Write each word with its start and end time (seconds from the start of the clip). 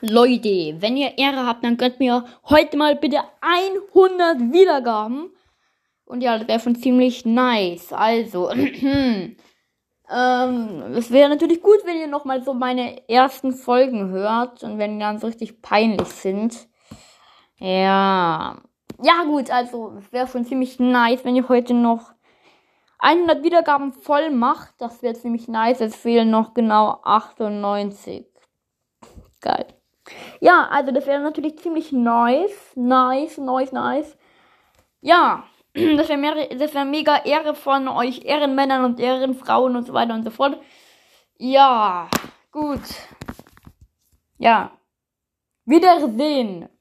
Leute, 0.00 0.76
wenn 0.80 0.96
ihr 0.96 1.18
Ehre 1.18 1.46
habt, 1.46 1.62
dann 1.64 1.76
gönnt 1.76 1.98
mir 1.98 2.24
heute 2.48 2.76
mal 2.76 2.96
bitte 2.96 3.18
100 3.40 4.52
Wiedergaben. 4.52 5.30
Und 6.04 6.22
ja, 6.22 6.38
das 6.38 6.48
wäre 6.48 6.60
schon 6.60 6.76
ziemlich 6.76 7.24
nice. 7.24 7.92
Also, 7.92 8.50
ähm, 8.50 9.36
es 10.96 11.10
wäre 11.10 11.28
natürlich 11.28 11.62
gut, 11.62 11.78
wenn 11.84 11.98
ihr 11.98 12.08
nochmal 12.08 12.42
so 12.42 12.54
meine 12.54 13.08
ersten 13.08 13.52
Folgen 13.52 14.10
hört 14.10 14.62
und 14.64 14.78
wenn 14.78 14.94
die 14.94 15.00
dann 15.00 15.18
so 15.18 15.26
richtig 15.26 15.62
peinlich 15.62 16.08
sind. 16.08 16.68
Ja. 17.58 18.60
Ja, 19.02 19.24
gut, 19.24 19.50
also, 19.50 19.94
es 19.98 20.12
wäre 20.12 20.26
schon 20.26 20.44
ziemlich 20.44 20.78
nice, 20.78 21.24
wenn 21.24 21.36
ihr 21.36 21.48
heute 21.48 21.74
noch 21.74 22.12
100 23.00 23.42
Wiedergaben 23.42 23.92
voll 23.92 24.30
macht. 24.30 24.74
Das 24.78 25.02
wäre 25.02 25.14
ziemlich 25.14 25.48
nice. 25.48 25.80
Es 25.80 25.96
fehlen 25.96 26.30
noch 26.30 26.54
genau 26.54 27.00
98. 27.04 28.26
Geil. 29.40 29.79
Ja, 30.40 30.68
also 30.70 30.90
das 30.90 31.06
wäre 31.06 31.20
natürlich 31.20 31.58
ziemlich 31.58 31.92
nice. 31.92 32.72
Nice, 32.74 33.38
nice, 33.38 33.72
nice. 33.72 34.16
Ja, 35.00 35.44
das 35.74 36.08
wäre 36.08 36.74
wär 36.74 36.84
mega 36.84 37.16
Ehre 37.24 37.54
von 37.54 37.88
euch 37.88 38.24
Ehrenmännern 38.24 38.84
und 38.84 39.00
Ehrenfrauen 39.00 39.76
und 39.76 39.86
so 39.86 39.92
weiter 39.92 40.14
und 40.14 40.24
so 40.24 40.30
fort. 40.30 40.60
Ja, 41.38 42.08
gut. 42.52 42.80
Ja. 44.38 44.72
Wiedersehen. 45.66 46.68